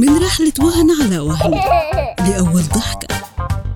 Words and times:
من 0.00 0.22
رحلة 0.22 0.52
وهن 0.60 0.90
على 1.02 1.18
وهن. 1.18 1.60
لأول 2.18 2.62
ضحكة 2.62 3.22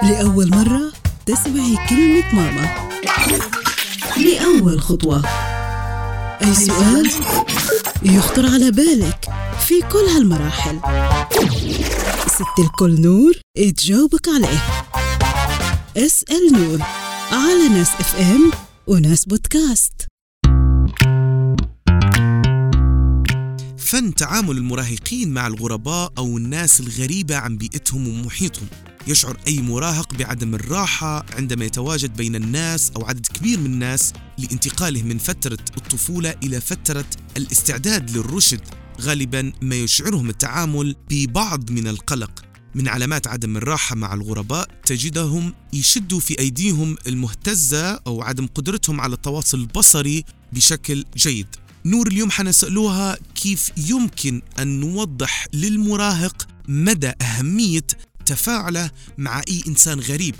لأول 0.02 0.50
مرة 0.50 0.92
تسمعي 1.26 1.78
كلمة 1.88 2.34
ماما. 2.34 2.90
لأول 4.16 4.80
خطوة. 4.80 5.22
أي 6.42 6.54
سؤال 6.54 7.10
يخطر 8.02 8.46
على 8.46 8.70
بالك 8.70 9.28
في 9.66 9.80
كل 9.92 9.98
هالمراحل. 10.16 10.80
ست 12.26 12.58
الكل 12.58 13.00
نور 13.00 13.32
تجاوبك 13.76 14.28
عليه. 14.28 14.62
اسأل 15.96 16.52
نور 16.52 16.78
على 17.32 17.68
ناس 17.68 17.88
إف 18.00 18.20
إم 18.20 18.50
وناس 18.86 19.24
بودكاست. 19.24 20.03
فن 23.84 24.14
تعامل 24.14 24.56
المراهقين 24.56 25.30
مع 25.34 25.46
الغرباء 25.46 26.12
أو 26.18 26.38
الناس 26.38 26.80
الغريبة 26.80 27.36
عن 27.36 27.56
بيئتهم 27.56 28.08
ومحيطهم. 28.08 28.66
يشعر 29.06 29.36
أي 29.46 29.60
مراهق 29.60 30.14
بعدم 30.14 30.54
الراحة 30.54 31.26
عندما 31.36 31.64
يتواجد 31.64 32.16
بين 32.16 32.36
الناس 32.36 32.90
أو 32.96 33.04
عدد 33.04 33.26
كبير 33.26 33.58
من 33.58 33.66
الناس 33.66 34.12
لانتقاله 34.38 35.02
من 35.02 35.18
فترة 35.18 35.58
الطفولة 35.76 36.34
إلى 36.42 36.60
فترة 36.60 37.04
الاستعداد 37.36 38.10
للرشد. 38.10 38.60
غالبا 39.00 39.52
ما 39.62 39.76
يشعرهم 39.76 40.30
التعامل 40.30 40.96
ببعض 41.10 41.70
من 41.70 41.88
القلق. 41.88 42.44
من 42.74 42.88
علامات 42.88 43.26
عدم 43.26 43.56
الراحة 43.56 43.96
مع 43.96 44.14
الغرباء 44.14 44.68
تجدهم 44.86 45.54
يشدوا 45.72 46.20
في 46.20 46.38
أيديهم 46.38 46.96
المهتزة 47.06 47.92
أو 48.06 48.22
عدم 48.22 48.46
قدرتهم 48.46 49.00
على 49.00 49.14
التواصل 49.14 49.58
البصري 49.58 50.24
بشكل 50.52 51.04
جيد. 51.16 51.63
نور 51.86 52.06
اليوم 52.06 52.30
حنسألوها 52.30 53.18
كيف 53.34 53.70
يمكن 53.76 54.42
أن 54.58 54.80
نوضح 54.80 55.46
للمراهق 55.52 56.46
مدى 56.68 57.12
أهمية 57.22 57.86
تفاعله 58.26 58.90
مع 59.18 59.42
أي 59.48 59.62
إنسان 59.68 60.00
غريب. 60.00 60.34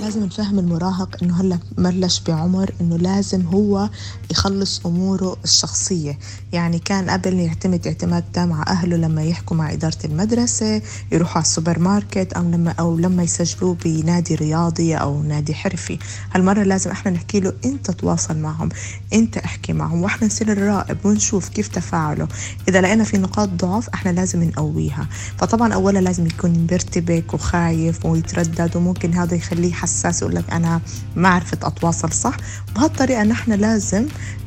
لازم 0.00 0.24
نفهم 0.24 0.58
المراهق 0.58 1.16
إنه 1.22 1.40
هلا 1.40 1.58
بلش 1.78 2.20
بعمر 2.20 2.70
إنه 2.80 2.96
لازم 2.96 3.46
هو 3.46 3.90
يخلص 4.30 4.86
أموره 4.86 5.36
الشخصية. 5.44 6.18
يعني 6.52 6.78
كان 6.78 7.10
قبل 7.10 7.34
يعتمد 7.34 7.86
اعتماد 7.86 8.24
تام 8.32 8.52
على 8.52 8.66
أهله 8.66 8.96
لما 8.96 9.22
يحكوا 9.22 9.56
مع 9.56 9.72
إدارة 9.72 9.98
المدرسة 10.04 10.82
يروحوا 11.12 11.34
على 11.36 11.42
السوبر 11.42 11.78
ماركت 11.78 12.32
أو 12.32 12.42
لما 12.42 12.74
أو 12.80 12.98
لما 12.98 13.22
يسجلوه 13.22 13.76
بنادي 13.84 14.34
رياضي 14.34 14.94
أو 14.94 15.22
نادي 15.22 15.54
حرفي. 15.54 15.98
هالمرة 16.34 16.62
لازم 16.62 16.90
إحنا 16.90 17.10
نحكي 17.10 17.40
له 17.40 17.52
أنت 17.64 17.90
تواصل 17.90 18.36
معهم 18.38 18.68
أنت 19.12 19.36
احكي 19.36 19.72
معهم 19.72 20.02
وإحنا 20.02 20.26
نصير 20.26 20.60
نراقب 20.60 20.96
ونشوف 21.04 21.48
كيف 21.48 21.68
تفاعله 21.68 22.28
إذا 22.68 22.80
لقينا 22.80 23.04
في 23.04 23.18
نقاط 23.18 23.48
ضعف 23.48 23.88
إحنا 23.88 24.10
لازم 24.10 24.44
نقويها. 24.44 25.06
فطبعا 25.38 25.74
اولا 25.74 25.98
لازم 25.98 26.26
يكون 26.26 26.66
مرتبك 26.70 27.34
وخايف 27.34 28.06
ويتردد 28.06 28.76
وممكن 28.76 29.14
هذا 29.14 29.34
يخليه 29.34 29.72
حساس 29.90 30.22
يقول 30.22 30.34
لك 30.34 30.50
أنا 30.50 30.80
ما 31.16 31.28
عرفت 31.28 31.64
أتواصل 31.64 32.12
صح. 32.12 32.36
بهالطريقة 32.74 33.22
نحن 33.22 33.52
لازم 33.52 34.06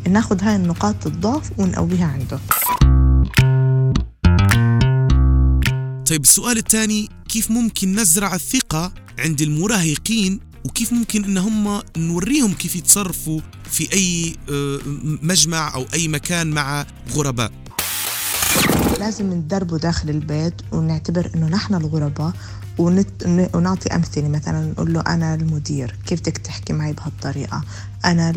ناخذ 0.10 0.44
هاي 0.44 0.56
النقاط 0.56 1.08
الضعف 1.08 1.52
ونقويها 1.58 2.06
عنده. 2.06 2.40
طيب 6.10 6.22
السؤال 6.22 6.58
الثاني 6.58 7.10
كيف 7.30 7.52
ممكن 7.52 7.96
نزرع 7.96 8.36
الثقة 8.36 8.92
عند 9.20 9.42
المراهقين؟ 9.42 10.40
وكيف 10.66 10.94
ممكن 10.94 11.24
إن 11.24 11.38
هم 11.38 11.82
نوريهم 11.98 12.54
كيف 12.54 12.76
يتصرفوا 12.76 13.40
في 13.72 13.94
أي 13.94 14.36
آه، 14.52 14.80
مجمع 15.22 15.74
أو 15.76 15.86
أي 15.94 16.08
مكان 16.08 16.52
مع 16.52 16.86
غرباء؟ 17.14 17.52
لازم 19.00 19.34
ندربه 19.34 19.78
داخل 19.78 20.10
البيت 20.10 20.54
ونعتبر 20.72 21.32
إنه 21.36 21.48
نحن 21.48 21.74
الغرباء 21.76 22.34
ونت... 22.78 23.10
ونعطي 23.54 23.96
أمثلة. 23.96 24.28
مثلا 24.30 24.72
نقول 24.72 24.94
له 24.94 25.02
أنا 25.02 25.36
المدير 25.36 25.96
كيف 26.06 26.20
بدك 26.20 26.38
تحكي 26.38 26.74
معي 26.74 26.94
بهالطريقة؟ 26.94 27.64
أنا 28.06 28.34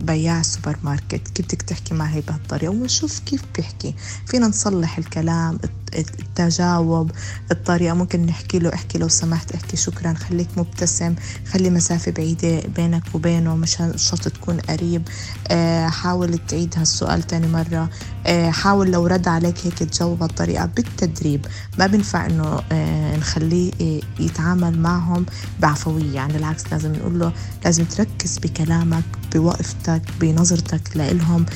بياع 0.00 0.40
السوبر 0.40 0.76
ماركت 0.82 1.28
كيف 1.28 1.46
بدك 1.46 1.62
تحكي 1.62 1.94
معي 1.94 2.20
بهالطريقة؟ 2.20 2.70
ونشوف 2.70 3.18
كيف 3.18 3.42
بيحكي. 3.56 3.94
فينا 4.26 4.48
نصلح 4.48 4.98
الكلام 4.98 5.58
التجاوب 5.94 7.10
الطريقة. 7.50 7.94
ممكن 7.94 8.26
نحكي 8.26 8.58
له 8.58 8.74
احكي 8.74 8.98
لو 8.98 9.08
سمحت 9.08 9.52
احكي 9.54 9.76
شكرا 9.76 10.14
خليك 10.14 10.48
مبتسم 10.56 11.14
خلي 11.52 11.70
مسافة 11.70 12.12
بعيدة 12.12 12.60
بينك 12.76 13.02
وبينه 13.14 13.56
مش 13.56 13.76
شرط 13.96 14.28
تكون 14.28 14.60
قريب. 14.60 15.02
آه، 15.50 15.88
حاول 15.88 16.38
تعيد 16.48 16.74
هالسؤال 16.76 17.22
تاني 17.22 17.46
مرة. 17.46 17.90
آه، 18.26 18.50
حاول 18.50 18.90
لو 18.90 19.06
رد 19.06 19.28
عليك 19.28 19.66
هيك 19.66 19.82
تجاوب 19.82 20.18
بهالطريقة 20.18 20.66
بالتدريب. 20.66 21.46
ما 21.78 21.86
بنفع 21.86 22.26
إنه 22.26 22.60
آه، 22.72 23.16
نخليه 23.16 23.71
يتعامل 24.18 24.78
معهم 24.78 25.26
بعفوية. 25.60 26.14
يعني 26.14 26.36
العكس 26.36 26.72
لازم 26.72 26.92
نقول 26.92 27.18
له 27.18 27.32
لازم 27.64 27.84
تركز 27.84 28.38
بكلامك 28.38 29.04
بوقفتك 29.34 30.02
بنظرتك 30.20 30.96
لإلهم. 30.96 31.46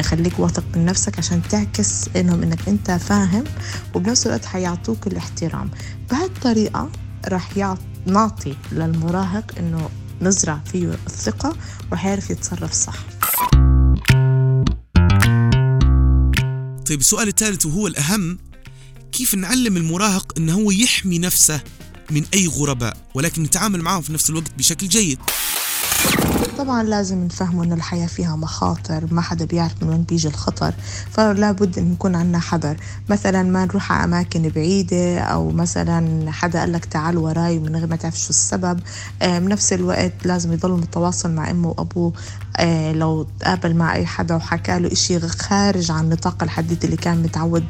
خليك 0.00 0.38
واثق 0.38 0.64
من 0.76 0.84
نفسك 0.84 1.18
عشان 1.18 1.42
تعكس 1.50 2.08
إنهم 2.16 2.42
إنك 2.42 2.68
أنت 2.68 2.90
فاهم 2.90 3.44
وبنفس 3.94 4.26
الوقت 4.26 4.44
حيعطوك 4.44 5.06
الاحترام. 5.06 5.70
بهالطريقة 6.10 6.90
رح 7.28 7.56
نعطي 8.06 8.56
للمراهق 8.72 9.52
إنه 9.58 9.88
نزرع 10.22 10.60
فيه 10.72 10.98
الثقة 11.06 11.56
وحيعرف 11.92 12.30
يتصرف 12.30 12.72
صح. 12.72 12.96
طيب 16.88 17.00
السؤال 17.00 17.28
الثالث 17.28 17.66
وهو 17.66 17.86
الأهم 17.86 18.38
كيف 19.16 19.34
نعلم 19.34 19.76
المراهق 19.76 20.32
أنه 20.38 20.54
هو 20.54 20.70
يحمي 20.70 21.18
نفسه 21.18 21.60
من 22.10 22.24
أي 22.34 22.46
غرباء 22.46 22.96
ولكن 23.14 23.42
نتعامل 23.42 23.82
معهم 23.82 24.02
في 24.02 24.12
نفس 24.12 24.30
الوقت 24.30 24.50
بشكل 24.58 24.88
جيد. 24.88 25.18
طبعا 26.58 26.82
لازم 26.82 27.24
نفهموا 27.24 27.64
إنه 27.64 27.74
الحياة 27.74 28.06
فيها 28.06 28.36
مخاطر 28.36 29.04
ما 29.10 29.20
حدا 29.20 29.44
بيعرف 29.44 29.72
من 29.82 29.88
وين 29.88 30.02
بيجي 30.02 30.28
الخطر 30.28 30.74
فلا 31.10 31.52
بد 31.52 31.78
إن 31.78 31.92
يكون 31.92 32.14
عندنا 32.14 32.38
حذر. 32.38 32.76
مثلا 33.08 33.42
ما 33.42 33.64
نروح 33.64 33.92
على 33.92 34.04
أماكن 34.04 34.48
بعيدة 34.48 35.18
أو 35.18 35.50
مثلا 35.50 36.30
حدا 36.32 36.60
قال 36.60 36.72
لك 36.72 36.84
تعال 36.84 37.18
وراي 37.18 37.58
من 37.58 37.76
غير 37.76 37.86
ما 37.86 37.96
تعرف 37.96 38.18
شو 38.18 38.30
السبب. 38.30 38.80
آه 39.22 39.38
بنفس 39.38 39.72
الوقت 39.72 40.12
لازم 40.24 40.52
يضل 40.52 40.70
متواصل 40.70 41.30
مع 41.30 41.50
أمه 41.50 41.68
وأبوه. 41.68 42.12
آه 42.56 42.92
لو 42.92 43.26
تقابل 43.40 43.74
مع 43.76 43.94
أي 43.94 44.06
حدا 44.06 44.34
وحكى 44.34 44.78
له 44.78 44.92
إشي 44.92 45.20
خارج 45.20 45.90
عن 45.90 46.08
نطاق 46.08 46.42
الحديث 46.42 46.84
اللي 46.84 46.96
كان 46.96 47.22
متعود 47.22 47.64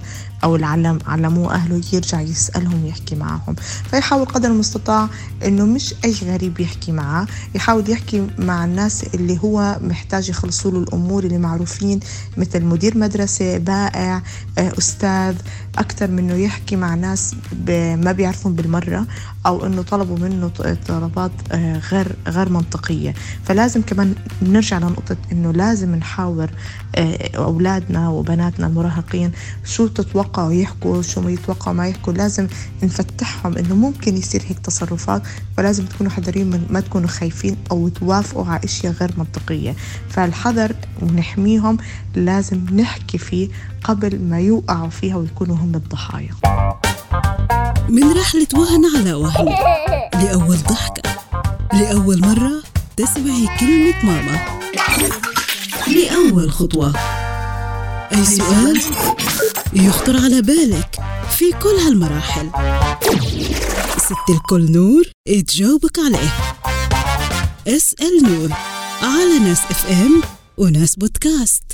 أو 0.45 0.57
العلم 0.57 0.99
علموه 1.07 1.55
أهله 1.55 1.81
يرجع 1.93 2.21
يسألهم 2.21 2.87
يحكي 2.87 3.15
معهم. 3.15 3.55
فيحاول 3.91 4.25
قدر 4.27 4.49
المستطاع 4.49 5.09
إنه 5.45 5.65
مش 5.65 5.95
أي 6.05 6.15
غريب 6.23 6.61
يحكي 6.61 6.93
معه. 6.93 7.27
يحاول 7.55 7.91
يحكي 7.91 8.27
مع 8.39 8.65
الناس 8.77 9.05
اللي 9.15 9.39
هو 9.45 9.79
محتاج 9.81 10.29
يخلصوا 10.29 10.71
له 10.71 10.79
الأمور 10.79 11.25
اللي 11.25 11.39
معروفين 11.39 12.01
مثل 12.37 12.65
مدير 12.65 12.99
مدرسة 12.99 13.59
بائع 13.59 14.23
آه، 14.59 14.73
أستاذ 14.79 15.35
أكثر 15.79 16.11
منه 16.11 16.35
يحكي 16.35 16.77
مع 16.77 16.95
ناس 16.95 17.35
ما 17.77 18.13
بيعرفون 18.13 18.55
بالمرة 18.55 19.07
أو 19.47 19.67
إنه 19.67 19.83
طلبوا 19.83 20.19
منه 20.19 20.49
طلبات 20.89 21.31
آه، 21.53 21.79
غير 21.79 22.17
غير 22.27 22.49
منطقية. 22.49 23.15
فلازم 23.45 23.83
كمان 23.83 24.15
نرجع 24.43 24.79
لنقطة 24.79 25.17
إنه 25.33 25.53
لازم 25.53 25.95
نحاور 25.95 26.51
آه، 26.97 27.37
أولادنا 27.37 28.09
وبناتنا 28.09 28.67
المراهقين 28.67 29.33
شو 29.65 29.87
تتوقعوا 29.87 30.53
يحكوا 30.53 31.03
شو 31.03 31.21
ما 31.21 31.31
يتوقعوا 31.31 31.77
ما 31.77 31.89
يحكوا. 31.89 32.13
لازم 32.13 32.47
نفتحهم 32.83 33.59
إنه 33.59 33.75
ممكن 33.75 34.17
يصير 34.17 34.43
هيك 34.47 34.59
تصرفات 34.59 35.23
ولازم 35.59 35.87
تكونوا 35.87 36.13
حذرين 36.13 36.67
ما 36.71 36.81
تكونوا 36.81 37.09
خايفين 37.09 37.57
أو 37.71 37.89
توافقوا 37.89 38.47
على 38.47 38.61
أشياء 38.67 38.93
غير 38.93 39.11
منطقية. 39.17 39.77
فالحذر 40.09 40.73
ونحميهم 41.03 41.79
لازم 42.15 42.67
نحكي 42.73 43.19
فيه 43.19 43.49
قبل 43.85 44.21
ما 44.21 44.41
يوقعوا 44.41 44.91
فيها 44.91 45.17
ويكونوا 45.17 45.57
هم 45.57 45.75
الضحايا. 45.75 46.35
من 47.89 48.13
رحلة 48.13 48.47
وهن 48.55 48.83
على 48.97 49.13
وهن 49.13 49.55
لأول 50.15 50.57
ضحكة 50.57 51.11
لأول 51.73 52.21
مرة 52.21 52.63
تسمعي 52.97 53.49
كلمة 53.61 54.05
ماما. 54.05 54.39
لأول 55.87 56.53
خطوة. 56.53 56.93
أي 58.13 58.25
سؤال 58.25 58.81
يخطر 59.73 60.17
على 60.17 60.43
بالك 60.43 60.99
في 61.31 61.45
كل 61.63 61.77
هالمراحل. 61.87 62.51
ست 63.99 64.31
الكل 64.31 64.73
نور 64.73 65.05
تجاوبك 65.49 65.99
عليه. 65.99 66.56
اسأل 67.67 68.23
نور 68.23 68.51
على 69.03 69.39
ناس 69.39 69.59
إف 69.59 69.87
إم 69.91 70.23
وناس 70.57 70.97
بودكاست. 70.97 71.65